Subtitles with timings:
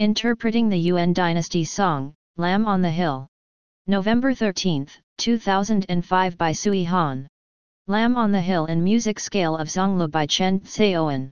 [0.00, 3.28] Interpreting the Yuan Dynasty Song, Lamb on the Hill.
[3.86, 4.88] November 13,
[5.18, 7.28] 2005 by Sui Han.
[7.86, 11.30] Lamb on the Hill in Music Scale of Zonglu by Chen Cao'an.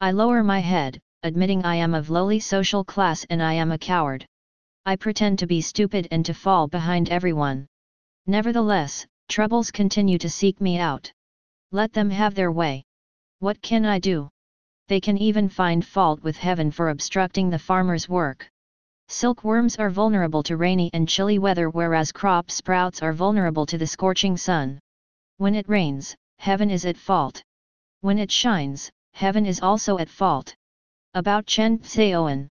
[0.00, 3.78] I lower my head, admitting I am of lowly social class and I am a
[3.78, 4.26] coward.
[4.84, 7.68] I pretend to be stupid and to fall behind everyone.
[8.26, 11.12] Nevertheless, troubles continue to seek me out.
[11.70, 12.82] Let them have their way.
[13.38, 14.30] What can I do?
[14.90, 18.50] They can even find fault with heaven for obstructing the farmer's work.
[19.06, 23.86] Silkworms are vulnerable to rainy and chilly weather whereas crop sprouts are vulnerable to the
[23.86, 24.80] scorching sun.
[25.36, 27.40] When it rains, heaven is at fault.
[28.00, 30.56] When it shines, heaven is also at fault.
[31.14, 32.48] About Chen Cao'an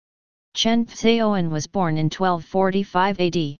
[0.52, 3.56] Chen Cao'an was born in 1245 AD.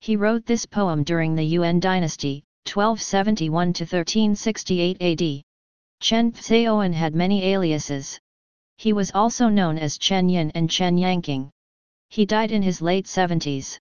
[0.00, 5.42] He wrote this poem during the Yuan dynasty, 1271-1368 AD.
[6.02, 8.18] Chen Cao'an had many aliases.
[8.76, 11.48] He was also known as Chen Yin and Chen Yanqing.
[12.10, 13.78] He died in his late 70s.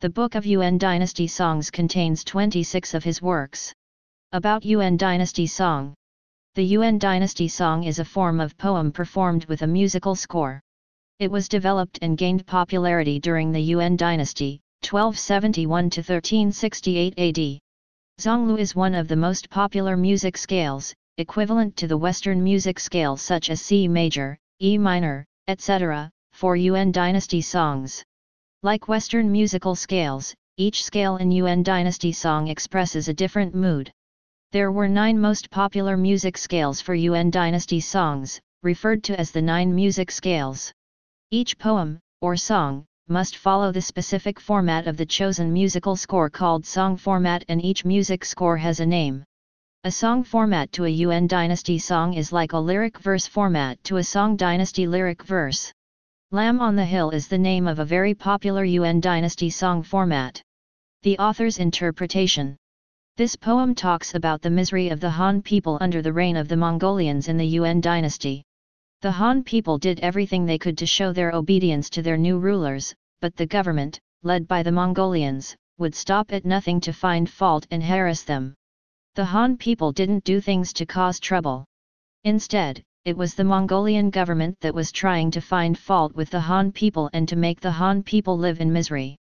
[0.00, 3.72] The Book of Yuan Dynasty Songs contains 26 of his works.
[4.32, 5.94] About Yuan Dynasty Song
[6.54, 10.60] The Yuan Dynasty Song is a form of poem performed with a musical score.
[11.18, 17.58] It was developed and gained popularity during the Yuan Dynasty, 1271 to 1368 AD.
[18.20, 23.16] Zonglu is one of the most popular music scales, equivalent to the Western music scale
[23.16, 28.02] such as C major, E minor, etc., for Yuan Dynasty songs.
[28.64, 33.92] Like Western musical scales, each scale in Yuan Dynasty song expresses a different mood.
[34.50, 39.42] There were nine most popular music scales for Yuan Dynasty songs, referred to as the
[39.42, 40.72] nine music scales.
[41.30, 46.64] Each poem, or song, must follow the specific format of the chosen musical score called
[46.64, 49.24] song format and each music score has a name.
[49.86, 53.98] A song format to a Yuan dynasty song is like a lyric verse format to
[53.98, 55.70] a song dynasty lyric verse.
[56.30, 60.42] Lamb on the Hill is the name of a very popular Yuan dynasty song format.
[61.02, 62.56] The author's interpretation
[63.18, 66.56] this poem talks about the misery of the Han people under the reign of the
[66.56, 68.42] Mongolians in the Yuan dynasty.
[69.02, 72.94] The Han people did everything they could to show their obedience to their new rulers,
[73.20, 77.82] but the government, led by the Mongolians, would stop at nothing to find fault and
[77.82, 78.54] harass them.
[79.16, 81.64] The Han people didn't do things to cause trouble.
[82.24, 86.72] Instead, it was the Mongolian government that was trying to find fault with the Han
[86.72, 89.16] people and to make the Han people live in misery.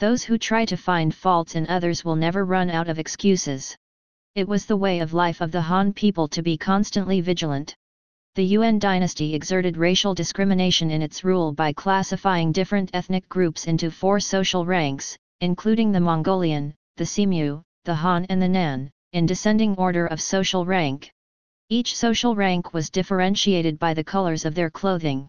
[0.00, 3.76] Those who try to find faults in others will never run out of excuses.
[4.34, 7.76] It was the way of life of the Han people to be constantly vigilant.
[8.34, 13.92] The Yuan dynasty exerted racial discrimination in its rule by classifying different ethnic groups into
[13.92, 19.74] four social ranks, including the Mongolian, the Ximu, the Han and the Nan, in descending
[19.76, 21.10] order of social rank.
[21.70, 25.28] Each social rank was differentiated by the colors of their clothing.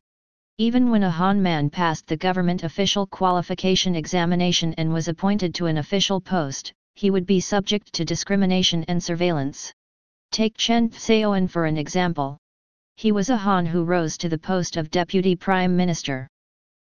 [0.57, 5.67] Even when a Han man passed the government official qualification examination and was appointed to
[5.67, 9.71] an official post, he would be subject to discrimination and surveillance.
[10.31, 12.37] Take Chen Cao'an for an example.
[12.97, 16.27] He was a Han who rose to the post of deputy prime minister.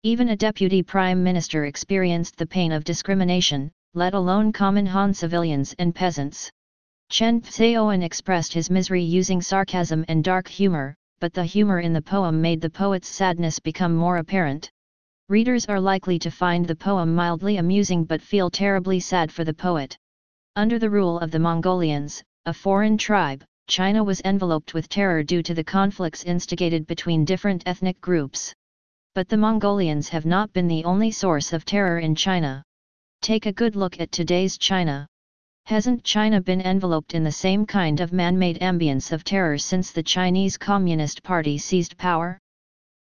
[0.02, 5.74] Even a deputy prime minister experienced the pain of discrimination, let alone common Han civilians
[5.78, 6.50] and peasants.
[7.08, 12.02] Chen Cao'an expressed his misery using sarcasm and dark humor, but the humor in the
[12.02, 14.70] poem made the poet's sadness become more apparent.
[15.28, 19.54] Readers are likely to find the poem mildly amusing but feel terribly sad for the
[19.54, 19.96] poet.
[20.56, 25.42] Under the rule of the Mongolians, a foreign tribe, China was enveloped with terror due
[25.42, 28.52] to the conflicts instigated between different ethnic groups.
[29.14, 32.62] But the Mongolians have not been the only source of terror in China.
[33.22, 35.06] Take a good look at today's China.
[35.66, 40.02] Hasn't China been enveloped in the same kind of man-made ambience of terror since the
[40.04, 42.38] Chinese Communist Party seized power?